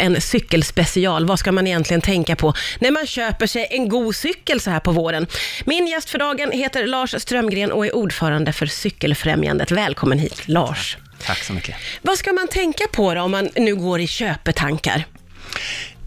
En 0.00 0.20
cykelspecial, 0.20 1.26
vad 1.26 1.38
ska 1.38 1.52
man 1.52 1.66
egentligen 1.66 2.00
tänka 2.00 2.36
på 2.36 2.54
när 2.78 2.90
man 2.90 3.06
köper 3.06 3.46
sig 3.46 3.68
en 3.70 3.88
god 3.88 4.16
cykel 4.16 4.60
så 4.60 4.70
här 4.70 4.80
på 4.80 4.92
våren? 4.92 5.26
Min 5.64 5.86
gäst 5.86 6.10
för 6.10 6.18
dagen 6.18 6.52
heter 6.52 6.86
Lars 6.86 7.14
Strömgren 7.18 7.72
och 7.72 7.86
är 7.86 7.96
ordförande 7.96 8.52
för 8.52 8.66
Cykelfrämjandet. 8.66 9.70
Välkommen 9.70 10.18
hit 10.18 10.48
Lars. 10.48 10.96
Tack 11.26 11.38
så 11.44 11.52
mycket. 11.52 11.76
Vad 12.02 12.18
ska 12.18 12.32
man 12.32 12.48
tänka 12.48 12.84
på 12.92 13.14
då 13.14 13.20
om 13.20 13.30
man 13.30 13.48
nu 13.56 13.76
går 13.76 14.00
i 14.00 14.06
köpetankar? 14.06 15.04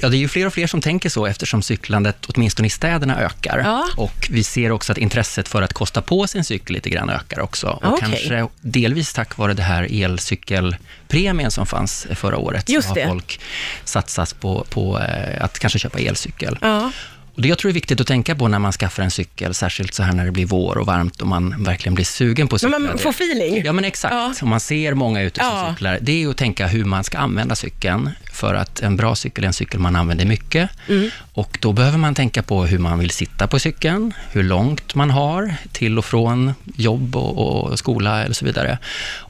Ja, 0.01 0.09
det 0.09 0.17
är 0.17 0.19
ju 0.19 0.27
fler 0.27 0.45
och 0.47 0.53
fler 0.53 0.67
som 0.67 0.81
tänker 0.81 1.09
så 1.09 1.25
eftersom 1.25 1.61
cyklandet, 1.61 2.25
åtminstone 2.27 2.67
i 2.67 2.69
städerna, 2.69 3.19
ökar. 3.21 3.57
Ja. 3.63 3.87
Och 3.97 4.27
vi 4.31 4.43
ser 4.43 4.71
också 4.71 4.91
att 4.91 4.97
intresset 4.97 5.47
för 5.47 5.61
att 5.61 5.73
kosta 5.73 6.01
på 6.01 6.27
sin 6.27 6.43
cykel 6.43 6.73
lite 6.73 6.89
grann 6.89 7.09
ökar 7.09 7.39
också. 7.39 7.67
Och 7.67 7.93
Okej. 7.93 7.99
kanske 7.99 8.47
delvis 8.61 9.13
tack 9.13 9.37
vare 9.37 9.53
det 9.53 9.61
här 9.63 9.87
elcykelpremien 10.03 11.51
som 11.51 11.65
fanns 11.65 12.07
förra 12.15 12.37
året, 12.37 12.69
Just 12.69 12.87
så 12.87 12.91
har 12.91 12.95
det. 12.95 13.07
folk 13.07 13.39
satsat 13.83 14.39
på, 14.39 14.65
på 14.69 14.99
eh, 14.99 15.43
att 15.43 15.59
kanske 15.59 15.79
köpa 15.79 15.99
elcykel. 15.99 16.57
Ja. 16.61 16.91
Och 17.35 17.41
det 17.41 17.47
jag 17.49 17.57
tror 17.57 17.69
är 17.69 17.73
viktigt 17.73 18.01
att 18.01 18.07
tänka 18.07 18.35
på 18.35 18.47
när 18.47 18.59
man 18.59 18.71
skaffar 18.71 19.03
en 19.03 19.11
cykel, 19.11 19.53
särskilt 19.53 19.93
så 19.93 20.03
här 20.03 20.13
när 20.13 20.25
det 20.25 20.31
blir 20.31 20.45
vår 20.45 20.77
och 20.77 20.85
varmt 20.85 21.21
och 21.21 21.27
man 21.27 21.63
verkligen 21.63 21.95
blir 21.95 22.05
sugen 22.05 22.47
på 22.47 22.55
att 22.55 22.61
Men 22.61 22.71
cykla. 22.71 22.79
man 22.87 22.97
det- 22.97 23.03
får 23.03 23.09
feeling. 23.09 23.61
Ja, 23.65 23.73
men 23.73 23.85
exakt. 23.85 24.13
Ja. 24.13 24.33
Om 24.41 24.49
man 24.49 24.59
ser 24.59 24.93
många 24.93 25.21
ute 25.21 25.39
som 25.39 25.47
Ja. 25.57 25.69
cyklar, 25.73 25.97
det 26.01 26.11
är 26.11 26.17
ju 26.17 26.29
att 26.29 26.37
tänka 26.37 26.67
hur 26.67 26.85
man 26.85 27.03
ska 27.03 27.17
använda 27.17 27.55
cykeln. 27.55 28.09
För 28.39 28.53
att 28.53 28.81
en 28.81 28.97
bra 28.97 29.15
cykel 29.15 29.43
är 29.43 29.47
en 29.47 29.53
cykel 29.53 29.79
man 29.79 29.95
använder 29.95 30.25
mycket. 30.25 30.69
Mm. 30.87 31.09
Och 31.33 31.57
då 31.61 31.73
behöver 31.73 31.97
man 31.97 32.15
tänka 32.15 32.43
på 32.43 32.65
hur 32.65 32.79
man 32.79 32.99
vill 32.99 33.09
sitta 33.09 33.47
på 33.47 33.59
cykeln, 33.59 34.13
hur 34.31 34.43
långt 34.43 34.95
man 34.95 35.09
har 35.09 35.55
till 35.71 35.97
och 35.97 36.05
från 36.05 36.53
jobb 36.75 37.15
och, 37.15 37.37
och 37.37 37.79
skola 37.79 38.23
eller 38.23 38.33
så 38.33 38.45
vidare. 38.45 38.77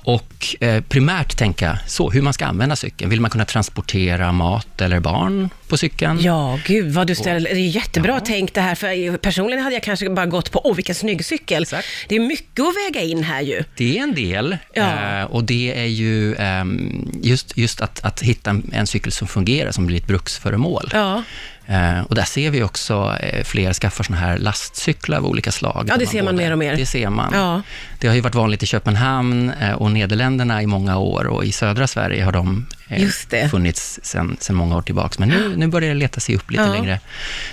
Och 0.09 0.55
eh, 0.59 0.81
primärt 0.81 1.37
tänka 1.37 1.79
så, 1.87 2.09
hur 2.09 2.21
man 2.21 2.33
ska 2.33 2.45
använda 2.45 2.75
cykeln. 2.75 3.09
Vill 3.09 3.21
man 3.21 3.31
kunna 3.31 3.45
transportera 3.45 4.31
mat 4.31 4.81
eller 4.81 4.99
barn 4.99 5.49
på 5.67 5.77
cykeln? 5.77 6.19
Ja, 6.21 6.59
gud 6.65 6.93
vad 6.93 7.07
du 7.07 7.15
ställer. 7.15 7.49
Det 7.53 7.59
är 7.59 7.69
jättebra 7.69 8.13
Ja. 8.13 8.19
tänkt 8.19 8.53
det 8.53 8.61
här, 8.61 8.75
för 8.75 9.17
personligen 9.17 9.63
hade 9.63 9.75
jag 9.75 9.83
kanske 9.83 10.09
bara 10.09 10.25
gått 10.25 10.51
på, 10.51 10.61
åh 10.63 10.75
vilken 10.75 10.95
snygg 10.95 11.25
cykel. 11.25 11.63
Exakt. 11.63 11.87
Det 12.07 12.15
är 12.15 12.19
mycket 12.19 12.59
att 12.59 12.73
väga 12.89 13.05
in 13.05 13.23
här 13.23 13.41
ju. 13.41 13.63
Det 13.77 13.97
är 13.99 14.03
en 14.03 14.15
del 14.15 14.57
Ja. 14.73 15.19
eh, 15.19 15.23
och 15.25 15.43
det 15.43 15.79
är 15.79 15.85
ju 15.85 16.35
ehm, 16.35 17.09
just, 17.23 17.57
just 17.57 17.81
att, 17.81 18.03
att 18.05 18.21
hitta 18.21 18.49
en, 18.49 18.71
en 18.73 18.87
cykel 18.87 19.11
som 19.11 19.27
fungerar, 19.27 19.71
som 19.71 19.85
blir 19.85 19.97
ett 19.97 20.07
bruksföremål. 20.07 20.89
Ja, 20.93 21.23
Eh, 21.71 22.01
och 22.01 22.15
där 22.15 22.23
ser 22.23 22.49
vi 22.49 22.63
också 22.63 23.17
eh, 23.21 23.43
fler 23.43 23.73
skaffar 23.73 24.03
såna 24.03 24.17
här 24.17 24.37
lastcyklar 24.37 25.17
av 25.17 25.25
olika 25.25 25.51
slag. 25.51 25.85
Ja, 25.89 25.93
det 25.93 25.99
Där 26.05 26.11
ser 26.11 26.23
man 26.23 26.35
både- 26.35 26.45
mer 26.45 26.51
och 26.51 26.57
mer. 26.57 26.75
Det 26.75 26.85
ser 26.85 27.09
man. 27.09 27.31
Ja. 27.33 27.61
Det 27.99 28.07
har 28.07 28.15
ju 28.15 28.21
varit 28.21 28.35
vanligt 28.35 28.63
i 28.63 28.65
Köpenhamn 28.65 29.49
eh, 29.61 29.71
och 29.73 29.91
Nederländerna 29.99 30.61
i 30.63 30.67
många 30.67 30.97
år 30.97 31.27
och 31.27 31.45
i 31.45 31.51
södra 31.51 31.87
Sverige 31.87 32.23
har 32.23 32.31
de 32.31 32.65
eh, 32.87 33.49
funnits 33.49 33.99
sedan 34.03 34.37
många 34.49 34.77
år 34.77 34.81
tillbaka. 34.81 35.15
Men 35.19 35.29
nu, 35.29 35.53
nu 35.57 35.67
börjar 35.67 35.89
det 35.89 35.95
leta 35.95 36.19
sig 36.19 36.35
upp 36.35 36.51
lite 36.51 36.63
Ja. 36.63 36.73
längre 36.73 36.99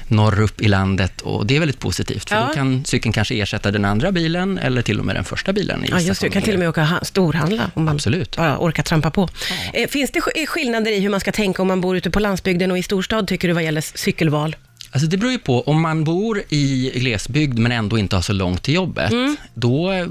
norrut 0.08 0.60
i 0.60 0.68
landet 0.68 1.20
och 1.20 1.46
det 1.46 1.56
är 1.56 1.60
väldigt 1.60 1.78
positivt, 1.80 2.28
för 2.28 2.36
Ja. 2.36 2.46
då 2.48 2.54
kan 2.54 2.84
cykeln 2.84 3.12
kanske 3.12 3.34
ersätta 3.34 3.70
den 3.70 3.84
andra 3.84 4.12
bilen 4.12 4.58
eller 4.58 4.82
till 4.82 4.98
och 4.98 5.04
med 5.06 5.16
den 5.16 5.24
första 5.24 5.52
bilen 5.52 5.84
i 5.84 5.88
ja 5.90 6.00
just 6.00 6.20
det. 6.20 6.26
Du 6.26 6.30
kan 6.32 6.42
till 6.42 6.52
och 6.54 6.58
med 6.60 6.68
åka 6.68 6.84
ha- 6.84 7.04
storhandla 7.04 7.70
om 7.74 7.84
man 7.84 7.94
Absolut. 7.94 8.36
bara 8.36 8.58
orkar 8.58 8.82
trampa 8.82 9.10
på. 9.10 9.28
Eh, 9.74 9.88
Finns 9.88 10.10
det 10.10 10.20
sk- 10.20 10.46
skillnader 10.46 10.90
i 10.92 11.00
hur 11.00 11.08
man 11.10 11.20
ska 11.20 11.32
tänka 11.32 11.62
om 11.62 11.68
man 11.68 11.80
bor 11.80 11.96
ute 11.96 12.10
på 12.10 12.20
landsbygden 12.20 12.70
och 12.70 12.78
i 12.78 12.82
storstad, 12.82 13.28
tycker 13.28 13.48
du, 13.48 13.54
vad 13.54 13.64
gäller 13.64 13.80
cykelval? 13.80 14.56
Alltså 14.90 15.06
det 15.08 15.16
beror 15.16 15.32
ju 15.32 15.38
på, 15.38 15.60
om 15.62 15.80
man 15.82 16.04
bor 16.04 16.42
i 16.48 16.92
glesbygd 16.94 17.58
men 17.58 17.72
ändå 17.72 17.98
inte 17.98 18.16
har 18.16 18.22
så 18.22 18.32
långt 18.32 18.62
till 18.62 18.74
jobbet, 18.74 19.12
Mm. 19.12 19.36
då, 19.54 20.06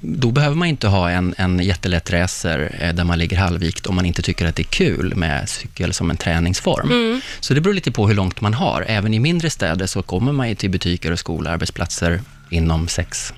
då 0.00 0.30
behöver 0.30 0.56
man 0.56 0.68
inte 0.68 0.88
ha 0.88 1.10
en, 1.10 1.34
en 1.38 1.58
jättelätt 1.58 2.10
racer 2.10 2.76
eh, 2.80 2.92
där 2.94 3.04
man 3.04 3.18
ligger 3.18 3.36
halvvikt 3.36 3.86
om 3.86 3.94
man 3.94 4.06
inte 4.06 4.22
tycker 4.22 4.46
att 4.46 4.56
det 4.56 4.62
är 4.62 4.64
kul 4.64 5.14
med 5.16 5.48
cykel 5.48 5.92
som 5.92 6.10
en 6.10 6.16
träningsform. 6.16 6.90
Mm. 6.90 7.20
Så 7.40 7.54
det 7.54 7.60
beror 7.60 7.74
lite 7.74 7.92
på 7.92 8.08
hur 8.08 8.14
långt 8.14 8.40
man 8.40 8.54
har. 8.54 8.84
Även 8.88 9.14
i 9.14 9.18
mindre 9.18 9.50
städer 9.50 9.86
så 9.86 10.02
kommer 10.02 10.32
man 10.32 10.48
ju 10.48 10.54
till 10.54 10.70
butiker 10.70 11.10
och 11.12 11.18
skolor, 11.18 11.52
arbetsplatser 11.52 12.20
inom 12.50 12.88
sex 12.88 13.32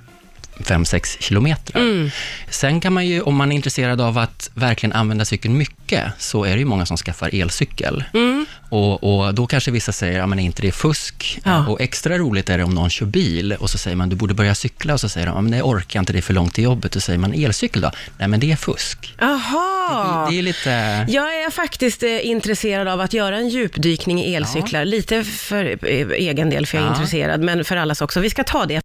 5-6 0.58 1.22
kilometer. 1.22 1.76
Mm. 1.80 2.10
Sen 2.50 2.80
kan 2.80 2.92
man 2.92 3.06
ju, 3.06 3.20
om 3.20 3.34
man 3.36 3.52
är 3.52 3.56
intresserad 3.56 4.00
av 4.00 4.18
att 4.18 4.50
verkligen 4.54 4.92
använda 4.92 5.24
cykeln 5.24 5.56
mycket, 5.56 6.04
så 6.18 6.44
är 6.44 6.52
det 6.52 6.58
ju 6.58 6.64
många 6.64 6.86
som 6.86 6.96
skaffar 6.96 7.34
elcykel. 7.34 8.04
Mm. 8.14 8.46
Och, 8.68 9.04
och 9.26 9.34
då 9.34 9.46
kanske 9.46 9.70
vissa 9.70 9.92
säger, 9.92 10.18
ja 10.18 10.26
men 10.26 10.38
är 10.38 10.42
inte 10.44 10.62
det 10.62 10.72
fusk? 10.72 11.40
Ja. 11.44 11.66
Och 11.68 11.80
extra 11.80 12.18
roligt 12.18 12.50
är 12.50 12.58
det 12.58 12.64
om 12.64 12.74
någon 12.74 12.90
kör 12.90 13.06
bil 13.06 13.52
och 13.52 13.70
så 13.70 13.78
säger 13.78 13.96
man, 13.96 14.08
du 14.08 14.16
borde 14.16 14.34
börja 14.34 14.54
cykla 14.54 14.94
och 14.94 15.00
så 15.00 15.08
säger 15.08 15.26
de, 15.26 15.34
ja 15.36 15.40
men 15.40 15.52
det 15.52 15.62
orkar 15.62 16.00
inte, 16.00 16.12
det 16.12 16.18
är 16.18 16.22
för 16.22 16.34
långt 16.34 16.54
till 16.54 16.64
jobbet. 16.64 16.92
Då 16.92 17.00
säger 17.00 17.18
man, 17.18 17.34
elcykel 17.34 17.82
då? 17.82 17.90
Nej 18.18 18.28
men 18.28 18.40
det 18.40 18.52
är 18.52 18.56
fusk. 18.56 19.14
Aha! 19.20 20.26
Det, 20.28 20.32
det 20.34 20.38
är 20.38 20.42
lite... 20.42 20.70
Jag 21.08 21.34
är 21.44 21.50
faktiskt 21.50 22.02
eh, 22.02 22.26
intresserad 22.26 22.88
av 22.88 23.00
att 23.00 23.12
göra 23.12 23.36
en 23.36 23.48
djupdykning 23.48 24.20
i 24.24 24.34
elcyklar. 24.34 24.84
Lite 24.84 25.24
för 25.24 25.64
eh, 25.64 26.08
egen 26.10 26.50
del, 26.50 26.66
för 26.66 26.78
jag 26.78 26.84
är 26.86 26.88
Ja. 26.90 26.94
intresserad, 26.94 27.40
men 27.40 27.64
för 27.64 27.76
allas 27.76 28.00
också. 28.00 28.20
Vi 28.20 28.30
ska 28.30 28.44
ta 28.44 28.66
det. 28.66 28.80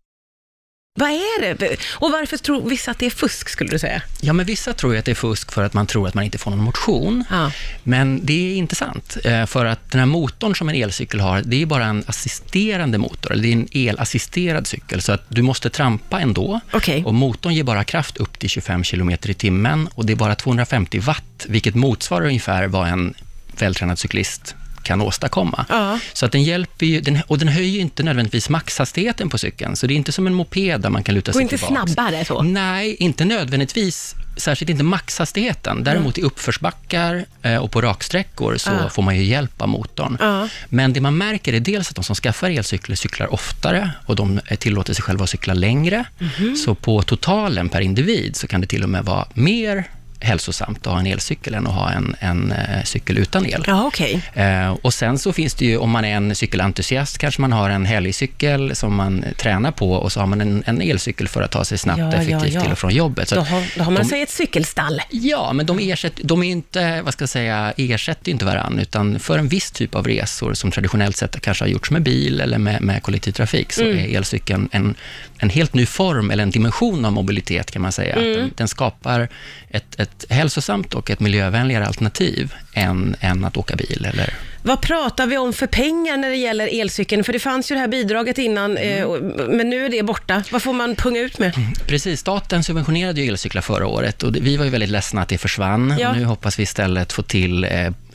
Vad 0.93 1.09
är 1.09 1.55
det? 1.55 1.77
Och 1.89 2.11
varför 2.11 2.37
tror 2.37 2.69
vissa 2.69 2.91
att 2.91 2.99
det 2.99 3.05
är 3.05 3.09
fusk, 3.09 3.49
skulle 3.49 3.69
du 3.69 3.79
säga? 3.79 4.01
Ja, 4.21 4.33
men 4.33 4.45
vissa 4.45 4.73
tror 4.73 4.93
ju 4.93 4.99
att 4.99 5.05
det 5.05 5.11
är 5.11 5.15
fusk 5.15 5.51
för 5.51 5.63
att 5.63 5.73
man 5.73 5.87
tror 5.87 6.07
att 6.07 6.13
man 6.13 6.23
inte 6.23 6.37
får 6.37 6.51
någon 6.51 6.63
motion. 6.63 7.23
Ja. 7.29 7.51
Men 7.83 8.25
det 8.25 8.33
är 8.51 8.55
inte 8.55 8.75
sant, 8.75 9.17
eh, 9.23 9.45
för 9.45 9.65
att 9.65 9.91
den 9.91 9.99
här 9.99 10.05
motorn 10.05 10.55
som 10.55 10.69
en 10.69 10.75
elcykel 10.75 11.19
har, 11.19 11.41
det 11.45 11.61
är 11.61 11.65
bara 11.65 11.85
en 11.85 12.03
assisterande 12.07 12.97
motor, 12.97 13.31
eller 13.31 13.43
det 13.43 13.49
är 13.49 13.53
en 13.53 13.67
elassisterad 13.71 14.67
cykel, 14.67 15.01
så 15.01 15.11
att 15.11 15.25
du 15.27 15.41
måste 15.41 15.69
trampa 15.69 16.19
ändå. 16.19 16.59
Okej. 16.71 17.03
Och 17.05 17.13
motorn 17.13 17.53
ger 17.53 17.63
bara 17.63 17.83
kraft 17.83 18.17
upp 18.17 18.39
till 18.39 18.49
25 18.49 18.83
km 18.83 19.09
i 19.09 19.17
timmen 19.33 19.89
och 19.93 20.05
det 20.05 20.13
är 20.13 20.17
bara 20.17 20.35
250 20.35 20.99
watt, 20.99 21.45
vilket 21.47 21.75
motsvarar 21.75 22.25
ungefär 22.25 22.67
vad 22.67 22.87
en 22.87 23.13
vältränad 23.57 23.99
cyklist 23.99 24.55
kan 24.83 25.01
åstadkomma. 25.01 25.65
Ja. 25.69 25.99
Så 26.13 26.25
att 26.25 26.31
den 26.31 26.43
hjälper 26.43 26.85
ju, 26.85 27.01
den, 27.01 27.19
och 27.27 27.37
den 27.39 27.47
höjer 27.47 27.79
inte 27.81 28.03
nödvändigtvis 28.03 28.49
maxhastigheten 28.49 29.29
på 29.29 29.37
cykeln, 29.37 29.75
så 29.75 29.87
det 29.87 29.93
är 29.93 29.95
inte 29.95 30.11
som 30.11 30.27
en 30.27 30.33
moped 30.33 30.81
där 30.81 30.89
man 30.89 31.03
kan 31.03 31.15
luta 31.15 31.31
Går 31.31 31.33
sig 31.33 31.41
inte 31.41 31.57
tillbaks. 31.57 31.91
snabbare 31.93 32.25
så? 32.25 32.41
Nej, 32.41 32.95
inte 32.99 33.25
nödvändigtvis. 33.25 34.15
Särskilt 34.37 34.69
inte 34.69 34.83
maxhastigheten. 34.83 35.83
Däremot 35.83 36.17
i 36.17 36.21
uppförsbackar 36.21 37.25
eh, 37.41 37.55
och 37.55 37.71
på 37.71 37.81
raksträckor 37.81 38.57
så 38.57 38.69
Ja. 38.71 38.89
får 38.89 39.03
man 39.03 39.17
ju 39.17 39.23
hjälp 39.23 39.61
av 39.61 39.69
motorn. 39.69 40.17
Ja. 40.19 40.47
Men 40.69 40.93
det 40.93 41.01
man 41.01 41.17
märker 41.17 41.53
är 41.53 41.59
dels 41.59 41.89
att 41.89 41.95
de 41.95 42.03
som 42.03 42.15
skaffar 42.15 42.49
elcyklar 42.49 42.95
cyklar 42.95 43.33
oftare 43.33 43.91
och 44.05 44.15
de 44.15 44.39
eh, 44.47 44.57
tillåter 44.57 44.93
sig 44.93 45.03
själva 45.03 45.23
att 45.23 45.29
cykla 45.29 45.53
längre. 45.53 46.05
Mhm. 46.19 46.55
Så 46.55 46.75
på 46.75 47.01
totalen 47.01 47.69
per 47.69 47.81
individ 47.81 48.35
så 48.35 48.47
kan 48.47 48.61
det 48.61 48.67
till 48.67 48.83
och 48.83 48.89
med 48.89 49.05
vara 49.05 49.25
mer 49.33 49.83
hälsosamt 50.21 50.87
att 50.87 50.93
ha 50.93 50.99
en 50.99 51.05
elcykel 51.07 51.53
än 51.53 51.67
att 51.67 51.73
ha 51.73 51.91
en, 51.91 52.15
en 52.19 52.51
eh, 52.51 52.83
cykel 52.83 53.17
utan 53.17 53.45
el. 53.45 53.63
Ja, 53.67 53.83
okej. 53.85 54.21
Eh, 54.33 54.71
och 54.81 54.93
sen 54.93 55.17
så 55.19 55.33
finns 55.33 55.53
det 55.53 55.65
ju, 55.65 55.77
om 55.77 55.89
man 55.89 56.05
är 56.05 56.15
en 56.15 56.35
cykelentusiast, 56.35 57.17
kanske 57.17 57.41
man 57.41 57.51
har 57.51 57.69
en 57.69 57.85
helgcykel 57.85 58.75
som 58.75 58.95
man 58.95 59.25
tränar 59.37 59.71
på 59.71 59.91
och 59.93 60.11
så 60.11 60.19
har 60.19 60.27
man 60.27 60.41
en, 60.41 60.63
en 60.65 60.81
elcykel 60.81 61.27
för 61.27 61.41
att 61.41 61.51
ta 61.51 61.65
sig 61.65 61.77
snabbt 61.77 61.99
Ja, 61.99 62.07
och 62.07 62.13
ja, 62.13 62.17
effektivt 62.17 62.53
ja. 62.53 62.61
till 62.61 62.71
och 62.71 62.77
från 62.79 62.91
jobbet. 62.95 63.29
Så 63.29 63.35
Då 63.35 63.41
har, 63.41 63.63
då 63.77 63.83
har 63.83 63.91
man 63.91 64.01
de, 64.03 64.09
sig 64.09 64.21
ett 64.21 64.29
cykelstall. 64.29 65.01
Ja, 65.09 65.53
men 65.53 65.65
de, 65.65 65.79
ersätter, 65.79 66.23
de 66.23 66.43
är 66.43 66.51
inte, 66.51 67.01
vad 67.01 67.13
ska 67.13 67.21
jag 67.21 67.29
säga, 67.29 67.73
ersätter 67.77 68.31
inte 68.31 68.45
varandra, 68.45 68.81
utan 68.81 69.19
för 69.19 69.37
en 69.39 69.47
viss 69.47 69.71
typ 69.71 69.95
av 69.95 70.07
resor 70.07 70.53
som 70.53 70.71
traditionellt 70.71 71.17
sett 71.17 71.41
kanske 71.41 71.63
har 71.63 71.69
gjorts 71.69 71.91
med 71.91 72.01
bil 72.03 72.41
eller 72.41 72.57
med, 72.57 72.81
med 72.81 73.03
kollektivtrafik, 73.03 73.73
så 73.73 73.81
Mm. 73.81 73.97
är 73.97 74.17
elcykeln 74.17 74.69
en, 74.71 74.95
en 75.37 75.49
helt 75.49 75.73
ny 75.73 75.85
form, 75.85 76.31
eller 76.31 76.43
en 76.43 76.51
dimension 76.51 77.05
av 77.05 77.11
mobilitet 77.11 77.71
kan 77.71 77.81
man 77.81 77.91
säga. 77.91 78.15
Mm. 78.15 78.33
Den, 78.33 78.51
den 78.55 78.67
skapar 78.67 79.27
ett, 79.69 79.99
ett 79.99 80.10
hälsosamt 80.29 80.93
och 80.93 81.09
ett 81.09 81.19
miljövänligare 81.19 81.85
alternativ 81.87 82.53
än, 82.73 83.15
än 83.19 83.45
att 83.45 83.57
åka 83.57 83.75
bil 83.75 84.05
eller 84.09 84.33
Vad 84.63 84.81
pratar 84.81 85.27
vi 85.27 85.37
om 85.37 85.53
för 85.53 85.67
pengar 85.67 86.17
när 86.17 86.29
det 86.29 86.35
gäller 86.35 86.81
elcykeln? 86.81 87.23
För 87.23 87.33
det 87.33 87.39
fanns 87.39 87.71
ju 87.71 87.75
det 87.75 87.81
här 87.81 87.87
bidraget 87.87 88.37
innan, 88.37 88.77
Mm. 88.77 88.97
eh, 88.97 89.03
och- 89.03 89.23
men 89.49 89.69
nu 89.69 89.85
är 89.85 89.89
det 89.89 90.03
borta. 90.03 90.43
Vad 90.51 90.61
får 90.61 90.73
man 90.73 90.95
punga 90.95 91.19
ut 91.19 91.39
med? 91.39 91.53
Precis, 91.87 92.19
staten 92.19 92.63
subventionerade 92.63 93.21
ju 93.21 93.27
elcyklar 93.27 93.61
förra 93.61 93.87
året 93.87 94.23
och 94.23 94.35
vi 94.35 94.57
var 94.57 94.65
ju 94.65 94.71
väldigt 94.71 94.89
ledsna 94.89 95.21
att 95.21 95.29
det 95.29 95.37
försvann. 95.37 95.95
Ja. 95.99 96.13
Nu 96.13 96.23
hoppas 96.25 96.59
vi 96.59 96.63
istället 96.63 97.13
få 97.13 97.21
till 97.23 97.63
eh, 97.63 97.69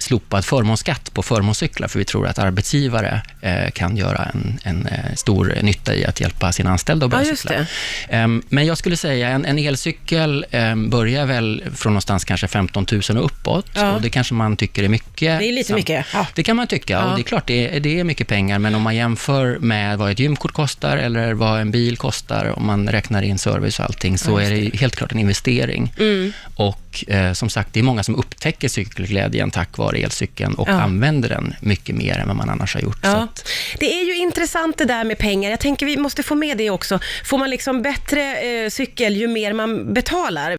slopad 0.07 0.45
förmånsskatt 0.45 1.15
på 1.15 1.23
förmånscyklar, 1.23 1.89
för 1.89 1.99
vi 1.99 2.05
tror 2.05 2.27
att 2.27 2.39
arbetsgivare 2.39 3.23
eh, 3.41 3.71
kan 3.71 3.97
göra 3.97 4.25
en, 4.25 4.59
en 4.63 4.87
eh, 4.87 5.15
stor 5.15 5.59
nytta 5.63 5.95
i 5.95 6.05
att 6.05 6.21
hjälpa 6.21 6.53
sina 6.53 6.71
anställda 6.71 7.07
att 7.07 7.11
börja 7.13 7.25
Ja, 7.25 7.37
cykla. 7.37 7.67
Ehm, 8.09 8.43
men 8.49 8.67
jag 8.67 8.79
skulle 8.79 8.97
säga, 8.97 9.29
en, 9.29 9.45
en 9.45 9.59
elcykel 9.59 10.47
ehm, 10.51 10.91
börjar 10.91 11.27
väl 11.27 11.65
från 11.75 11.93
någonstans 11.93 12.25
kanske 12.25 12.49
15 12.49 12.87
000 12.93 13.19
och 13.19 13.25
uppåt. 13.25 13.67
Ja. 13.75 13.93
Och 13.93 14.03
det 14.03 14.11
kanske 14.11 14.35
man 14.35 14.57
tycker 14.57 14.83
är 14.83 14.89
mycket. 14.89 15.39
Det 15.39 15.49
är 15.49 15.53
lite 15.53 15.75
mycket. 15.75 16.07
Ja. 16.13 16.27
Det 16.35 16.43
kan 16.43 16.57
man 16.57 16.67
tycka, 16.67 17.05
och 17.05 17.17
det 17.17 17.21
är 17.21 17.25
klart, 17.25 17.47
det 17.47 17.77
är, 17.77 17.81
det 17.81 18.01
är 18.01 18.05
mycket 18.05 18.29
pengar, 18.29 18.59
men 18.59 18.75
om 18.75 18.83
man 18.83 18.97
jämför 18.97 19.59
med 19.59 19.99
vad 19.99 20.11
ett 20.11 20.19
gymkort 20.19 20.53
kostar 20.53 20.97
eller 20.97 21.33
vad 21.35 21.61
en 21.61 21.71
bil 21.71 21.97
kostar, 21.97 22.53
om 22.57 22.67
man 22.67 22.89
räknar 22.89 23.23
in 23.23 23.39
service 23.39 23.79
och 23.79 23.85
allting, 23.85 24.19
så 24.19 24.39
är 24.39 24.51
det 24.51 24.77
helt 24.77 24.97
klart 24.97 25.13
en 25.13 25.19
investering. 25.19 25.93
Mm. 25.99 26.33
Och 26.57 26.86
eh, 27.09 27.33
som 27.33 27.49
sagt, 27.51 27.73
det 27.73 27.81
är 27.81 27.85
många 27.85 28.03
som 28.03 28.17
upptäcker 28.17 28.69
cykelglädjen 28.69 29.51
tack 29.51 29.79
vare 29.79 29.99
elcykeln 29.99 30.55
och 30.55 30.69
Ja. 30.69 30.73
använder 30.73 31.29
den 31.29 31.55
mycket 31.61 31.95
mer 31.95 32.19
än 32.19 32.27
vad 32.29 32.37
man 32.37 32.51
annars 32.51 32.75
har 32.75 32.81
gjort. 32.81 32.99
Ja. 33.03 33.17
att, 33.17 33.49
Det 33.79 34.01
är 34.01 34.05
ju 34.05 34.17
intressant 34.17 34.79
det 34.79 34.85
där 34.85 35.05
med 35.05 35.19
pengar. 35.19 35.51
Jag 35.51 35.61
tänker 35.61 35.87
vi 35.87 35.97
måste 35.97 36.23
få 36.23 36.35
med 36.35 36.59
det 36.59 36.71
också. 36.71 36.99
Får 37.25 37.39
man 37.39 37.51
liksom 37.51 37.83
bättre 37.83 38.37
eh, 38.41 38.71
cykel 38.71 39.17
ju 39.17 39.29
mer 39.29 39.53
man 39.53 39.95
betalar? 39.95 40.57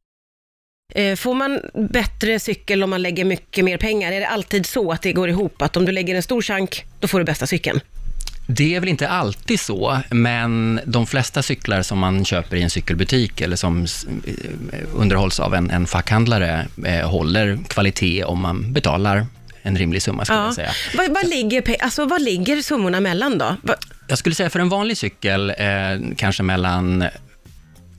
Eh, 0.96 1.16
Får 1.16 1.34
man 1.34 1.60
bättre 1.90 2.40
cykel 2.40 2.84
om 2.84 2.90
man 2.90 3.02
lägger 3.02 3.26
mycket 3.26 3.66
mer 3.66 3.78
pengar? 3.78 4.12
Är 4.12 4.20
det 4.20 4.28
alltid 4.28 4.66
så 4.66 4.92
att 4.92 5.02
det 5.02 5.14
går 5.14 5.30
ihop? 5.30 5.62
Att 5.62 5.78
om 5.78 5.86
du 5.86 5.92
lägger 5.92 6.16
en 6.16 6.24
stor 6.24 6.42
chunk, 6.42 6.86
då 7.00 7.08
får 7.08 7.20
du 7.20 7.26
bästa 7.26 7.48
cykeln? 7.48 7.80
Det 8.50 8.76
är 8.76 8.80
väl 8.80 8.90
inte 8.90 9.10
alltid 9.10 9.60
så, 9.60 10.00
men 10.10 10.80
de 10.86 11.08
flesta 11.08 11.44
cyklar 11.44 11.82
som 11.82 12.00
man 12.00 12.26
köper 12.26 12.58
i 12.58 12.62
en 12.62 12.70
cykelbutik 12.70 13.42
eller 13.42 13.56
som 13.56 13.86
eh, 14.28 14.34
underhålls 14.96 15.40
av 15.40 15.56
en, 15.56 15.72
en 15.72 15.88
fackhandlare 15.88 16.68
eh, 16.86 17.10
håller 17.10 17.60
kvalitet 17.68 18.24
om 18.24 18.40
man 18.42 18.74
betalar 18.74 19.26
en 19.62 19.78
rimlig 19.78 20.02
summa, 20.02 20.26
skulle 20.26 20.40
jag 20.40 20.54
säga. 20.56 20.72
Vad, 20.98 21.10
vad, 21.14 21.28
ligger, 21.30 21.76
alltså, 21.84 22.06
vad 22.06 22.22
ligger 22.22 22.62
summorna 22.62 23.00
mellan 23.00 23.38
då? 23.38 23.56
Va- 23.62 23.76
Jag 24.08 24.18
skulle 24.18 24.36
säga 24.36 24.50
för 24.50 24.60
en 24.60 24.70
vanlig 24.70 24.98
cykel, 24.98 25.50
eh, 25.50 25.56
kanske 26.18 26.44
mellan 26.44 27.06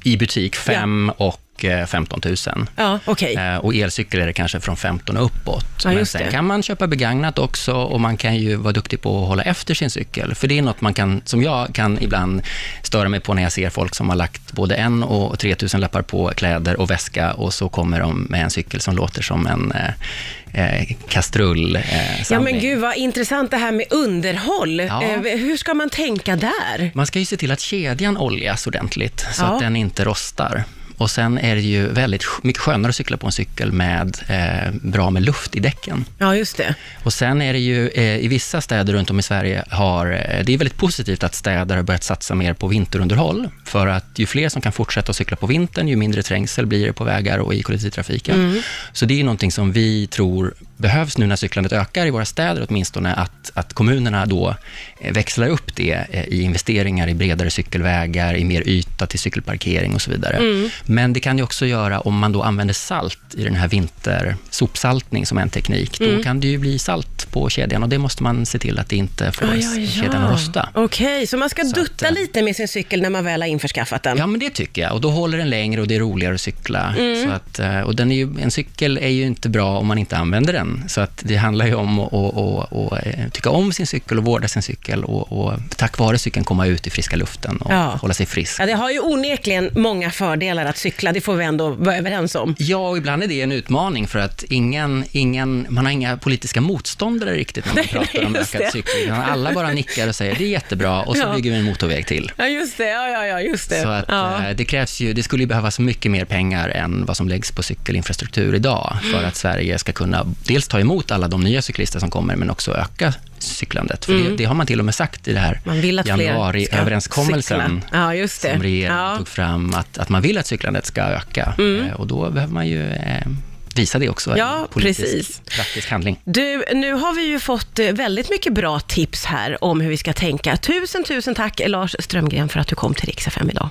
i 0.05 0.17
butik 0.17 0.57
5 0.57 1.13
och 1.17 1.41
eh, 1.65 1.87
15 1.87 2.21
000. 2.25 2.37
Ja, 2.77 2.99
okej. 3.05 3.35
Eh, 3.35 3.57
Och 3.57 3.75
elcykel 3.75 4.21
är 4.21 4.27
det 4.27 4.33
kanske 4.33 4.61
från 4.61 4.77
15 4.77 5.17
och 5.17 5.25
uppåt. 5.25 5.65
Ja, 5.85 5.91
Men 5.91 6.07
sen 6.07 6.23
det. 6.25 6.31
kan 6.31 6.45
man 6.47 6.63
köpa 6.63 6.87
begagnat 6.87 7.39
också 7.39 7.73
och 7.75 8.01
man 8.01 8.17
kan 8.17 8.37
ju 8.37 8.55
vara 8.57 8.73
duktig 8.73 9.01
på 9.03 9.23
att 9.23 9.29
hålla 9.29 9.43
efter 9.43 9.75
sin 9.75 9.91
cykel. 9.91 10.35
För 10.35 10.49
det 10.49 10.59
är 10.59 10.63
något 10.63 10.81
man 10.81 10.95
kan, 10.95 11.23
som 11.25 11.43
jag 11.43 11.75
kan 11.75 11.99
ibland 12.03 12.43
störa 12.83 13.09
mig 13.09 13.21
på 13.21 13.35
när 13.35 13.43
jag 13.43 13.53
ser 13.53 13.71
folk 13.71 13.95
som 13.95 14.09
har 14.09 14.17
lagt 14.17 14.53
både 14.53 14.75
en 14.75 15.03
och 15.03 15.39
3000 15.39 15.81
lappar 15.81 16.03
på 16.03 16.33
kläder 16.37 16.81
och 16.81 16.91
väska 16.91 17.33
och 17.33 17.55
så 17.55 17.69
kommer 17.69 18.01
de 18.01 18.23
med 18.31 18.43
en 18.43 18.51
cykel 18.51 18.81
som 18.81 18.97
låter 18.97 19.23
som 19.23 19.47
en 19.47 19.73
eh, 19.73 20.79
eh, 20.81 20.89
kastrull. 21.09 21.77
Eh, 21.77 21.83
Ja 22.31 22.41
men 22.41 22.61
gud 22.61 22.79
vad 22.81 22.97
intressant 22.97 23.51
det 23.51 23.57
här 23.57 23.73
med 23.73 23.87
underhåll. 23.91 24.81
Ja. 24.81 25.03
Eh, 25.03 25.21
hur 25.39 25.57
ska 25.57 25.75
man 25.75 25.91
tänka 25.91 26.37
där? 26.37 26.91
Man 26.95 27.07
ska 27.07 27.19
ju 27.19 27.25
se 27.25 27.37
till 27.37 27.51
att 27.53 27.61
kedjan 27.61 28.17
oljas 28.17 28.67
ordentligt, 28.67 29.27
så 29.33 29.43
Ja. 29.43 29.47
att 29.47 29.61
den 29.61 29.77
inte 29.77 30.05
rostar. 30.05 30.65
Och 30.99 31.11
sen 31.11 31.39
är 31.39 31.55
det 31.55 31.61
ju 31.61 31.89
väldigt 31.89 32.25
mycket 32.43 32.63
skönare 32.63 32.91
att 32.91 32.97
cykla 32.97 33.17
på 33.17 33.27
en 33.27 33.33
cykel 33.33 33.73
med 33.73 34.19
eh, 34.29 34.73
bra 34.83 35.11
med 35.11 35.23
luft 35.23 35.57
i 35.57 35.61
däcken. 35.61 36.05
Ja, 36.19 36.37
just 36.37 36.57
det. 36.57 36.75
Och 37.03 37.13
sen 37.13 37.43
är 37.43 37.53
det 37.53 37.59
ju 37.59 37.89
eh, 37.89 38.17
i 38.19 38.29
vissa 38.29 38.61
städer 38.61 38.93
runt 38.93 39.11
om 39.11 39.19
i 39.19 39.23
Sverige 39.23 39.65
har, 39.71 40.07
eh, 40.07 40.45
det 40.45 40.55
är 40.55 40.59
väldigt 40.59 40.77
positivt 40.77 41.25
att 41.25 41.35
städer 41.35 41.77
har 41.77 41.83
börjat 41.83 42.05
satsa 42.05 42.35
mer 42.35 42.55
på 42.55 42.69
vinterunderhåll. 42.69 43.49
För 43.65 43.87
att 43.87 44.05
ju 44.17 44.27
fler 44.27 44.49
som 44.49 44.63
kan 44.63 44.73
fortsätta 44.73 45.11
att 45.11 45.17
cykla 45.17 45.37
på 45.37 45.47
vintern, 45.47 45.89
ju 45.89 45.97
mindre 45.97 46.23
trängsel 46.23 46.67
blir 46.67 46.87
det 46.87 46.93
på 46.93 47.05
vägar 47.05 47.39
och 47.39 47.55
i 47.55 47.63
kollektivtrafiken. 47.63 48.63
Så 48.93 49.07
det 49.07 49.21
är 49.21 49.25
någonting 49.25 49.53
som 49.53 49.73
vi 49.73 50.07
tror 50.07 50.55
behövs 50.79 51.19
nu 51.19 51.27
när 51.27 51.37
cyklandet 51.37 51.73
ökar 51.73 52.07
i 52.07 52.11
våra 52.11 52.25
städer 52.25 52.67
åtminstone, 52.69 53.15
att, 53.15 53.51
att 53.55 53.73
kommunerna 53.73 54.27
då 54.27 54.55
eh, 55.01 55.13
växlar 55.13 55.49
upp 55.49 55.77
det 55.77 56.07
eh, 56.11 56.25
i 56.25 56.43
investeringar 56.43 57.09
i 57.09 57.15
bredare 57.15 57.51
cykelvägar, 57.51 58.37
i 58.37 58.45
mer 58.45 58.69
yta 58.69 59.07
till 59.07 59.19
cykelparkering 59.19 59.95
och 59.95 60.03
så 60.03 60.11
vidare. 60.11 60.69
Men 60.85 61.13
det 61.13 61.21
kan 61.21 61.37
det 61.37 61.43
också 61.43 61.67
göra 61.67 62.01
om 62.01 62.19
man 62.19 62.33
då 62.33 62.43
använder 62.43 62.75
salt 62.75 63.19
i 63.35 63.45
den 63.45 63.55
här 63.55 63.69
vintersopsaltning 63.69 65.27
som 65.27 65.39
en 65.39 65.51
teknik. 65.51 65.99
Då 65.99 66.23
kan 66.23 66.41
det 66.41 66.49
ju 66.49 66.59
bli 66.59 66.79
salt 66.79 67.31
på 67.31 67.49
kedjan 67.51 67.83
och 67.83 67.89
det 67.89 67.99
måste 67.99 68.23
man 68.23 68.47
se 68.47 68.59
till 68.59 68.79
att 68.79 68.89
det 68.89 68.97
inte 68.97 69.33
får 69.33 69.47
kedjan 69.87 70.25
att 70.25 70.33
rosta. 70.33 70.69
Okej, 70.75 71.27
så 71.27 71.37
man 71.37 71.51
ska 71.51 71.65
Så 71.65 71.75
dutta 71.75 72.07
att, 72.07 72.13
eh, 72.13 72.21
lite 72.21 72.43
med 72.43 72.57
sin 72.57 72.69
cykel 72.69 73.03
när 73.03 73.11
man 73.11 73.25
väl 73.25 73.43
har 73.43 73.49
införskaffat 73.49 74.03
den? 74.03 74.19
Ja, 74.19 74.27
men 74.27 74.41
det 74.41 74.51
tycker 74.51 74.83
jag. 74.83 74.93
Och 74.93 75.01
då 75.01 75.11
håller 75.11 75.39
den 75.39 75.51
längre 75.51 75.81
och 75.81 75.89
det 75.89 75.95
är 75.97 76.01
roligare 76.01 76.35
att 76.35 76.41
cykla. 76.41 76.95
Så 77.25 77.31
att, 77.31 77.85
och 77.87 77.97
den 77.97 78.13
är 78.13 78.17
ju, 78.17 78.35
en 78.41 78.51
cykel 78.51 78.99
är 78.99 79.09
ju 79.09 79.27
inte 79.27 79.49
bra 79.49 79.79
om 79.79 79.87
man 79.87 79.99
inte 79.99 80.17
använder 80.17 80.53
den. 80.53 80.68
Så 80.89 81.01
att 81.01 81.23
det 81.25 81.37
handlar 81.37 81.67
ju 81.67 81.75
om 81.75 81.99
att, 81.99 82.13
att, 82.15 82.73
att 82.93 83.07
eh, 83.07 83.29
tycka 83.33 83.51
om 83.51 83.73
sin 83.73 83.87
cykel 83.87 84.19
och 84.19 84.25
vårda 84.25 84.49
sin 84.49 84.63
cykel 84.63 85.05
och, 85.05 85.33
och 85.33 85.53
tack 85.77 85.99
vare 85.99 86.19
cykeln 86.19 86.45
komma 86.45 86.67
ut 86.67 86.87
i 86.87 86.91
friska 86.91 87.17
luften 87.17 87.57
och 87.57 87.73
Ja. 87.73 87.99
hålla 88.01 88.15
sig 88.15 88.27
frisk. 88.27 88.61
Ja, 88.61 88.67
det 88.67 88.73
har 88.73 88.91
ju 88.91 89.01
onekligen 89.01 89.71
många 89.75 90.11
fördelar 90.11 90.65
att 90.67 90.77
cykla, 90.79 91.13
det 91.13 91.21
får 91.21 91.35
vi 91.37 91.45
ändå 91.45 91.71
vara 91.71 91.97
överens 91.97 92.35
om. 92.35 92.55
Ja, 92.59 92.89
och 92.89 92.97
ibland 92.99 93.23
är 93.23 93.27
det 93.29 93.41
en 93.43 93.53
utmaning 93.53 94.07
för 94.07 94.19
att 94.19 94.43
ingen, 94.49 95.05
ingen, 95.13 95.67
man 95.69 95.85
har 95.87 95.93
inga 95.93 96.17
politiska 96.17 96.61
motståndare 96.61 97.35
riktigt 97.35 97.65
när 97.67 97.75
man 97.75 97.85
Nej, 97.95 98.07
pratar 98.07 98.27
om 98.27 98.35
just 98.35 98.55
ökad 98.55 98.67
det. 98.67 98.73
cykling. 98.73 99.11
Alla 99.11 99.53
bara 99.53 99.69
nickar 99.73 100.09
och 100.09 100.15
säger 100.15 100.35
det 100.35 100.45
är 100.45 100.49
jättebra 100.49 101.03
och 101.03 101.17
så 101.17 101.23
Ja. 101.23 101.35
bygger 101.35 101.51
vi 101.51 101.57
en 101.57 101.65
motorväg 101.65 102.07
till. 102.07 102.33
Ja, 102.37 102.47
just 102.47 102.79
det. 102.79 102.89
Ja, 102.89 103.09
ja, 103.09 103.27
ja, 103.27 103.41
just 103.41 103.71
det. 103.71 103.83
Så 103.83 103.89
att, 103.89 104.05
ja. 104.09 104.45
eh, 104.49 104.57
det 104.57 104.65
krävs 104.65 105.01
ju, 105.01 105.13
det 105.13 105.23
skulle 105.23 105.43
ju 105.43 105.47
behövas 105.47 105.79
mycket 105.79 106.11
mer 106.11 106.25
pengar 106.25 106.69
än 106.69 107.05
vad 107.07 107.17
som 107.17 107.29
läggs 107.29 107.53
på 107.53 107.63
cykelinfrastruktur 107.63 108.55
idag 108.55 108.97
Mm. 109.03 109.13
för 109.21 109.25
att 109.29 109.37
Sverige 109.37 109.79
ska 109.79 109.93
kunna 109.93 110.27
dels 110.59 110.69
ta 110.69 110.81
emot 110.81 111.11
alla 111.11 111.29
de 111.29 111.41
nya 111.41 111.63
cyklister 111.63 111.99
som 112.01 112.11
kommer, 112.11 112.37
men 112.37 112.51
också 112.51 112.75
öka 112.77 113.15
cyklandet. 113.39 114.05
För 114.05 114.13
det, 114.15 114.37
det 114.37 114.45
har 114.45 114.55
man 114.55 114.67
till 114.67 114.79
och 114.79 114.85
med 114.85 114.95
sagt 114.95 115.29
i 115.29 115.33
det 115.33 115.39
här 115.39 115.61
Mm. 115.67 116.03
Januariöverenskommelsen. 116.05 117.85
Ja, 117.93 118.29
som 118.29 118.63
regeringen 118.63 118.97
Ja. 118.97 119.07
Mm. 119.07 119.19
tog 119.19 119.29
fram, 119.29 119.75
att, 119.75 119.99
att 119.99 120.09
man 120.09 120.23
vill 120.23 120.39
att 120.39 120.47
cyklandet 120.47 120.87
ska 120.87 121.03
öka. 121.03 121.55
Eh, 121.59 121.95
Och 121.95 122.07
då 122.07 122.31
behöver 122.31 122.53
man 122.53 122.67
ju 122.69 122.91
eh, 122.93 123.27
visa 123.75 123.99
det 123.99 124.09
också 124.09 124.37
Ja, 124.39 124.69
politisk, 124.71 125.01
precis. 125.01 125.41
praktisk 125.57 125.91
handling. 125.91 126.21
Du, 126.25 126.65
nu 126.75 126.93
har 126.93 127.15
vi 127.15 127.23
ju 127.27 127.41
fått 127.41 127.79
eh, 127.79 127.93
väldigt 127.93 128.31
mycket 128.31 128.53
bra 128.55 128.81
tips 128.81 129.25
här 129.25 129.65
om 129.65 129.81
hur 129.81 129.91
vi 129.91 129.97
ska 129.97 130.13
tänka. 130.13 130.57
Tusen, 130.57 131.05
tusen 131.05 131.35
tack 131.35 131.61
Lars 131.67 131.97
Strömgren 131.99 132.49
för 132.49 132.61
att 132.61 132.67
du 132.69 132.75
kom 132.75 132.95
till 132.95 133.07
Rix 133.07 133.27
FM 133.27 133.51
idag. 133.51 133.67